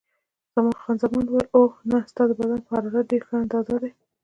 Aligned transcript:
خان 0.81 0.95
زمان 1.03 1.25
وویل: 1.27 1.47
اوه، 1.57 1.73
نه، 1.89 1.97
ستا 2.11 2.23
د 2.27 2.31
بدن 2.39 2.59
حرارت 2.67 2.93
په 2.95 3.01
ډېره 3.09 3.25
ښه 3.27 3.35
اندازه 3.43 3.75
دی. 3.81 3.91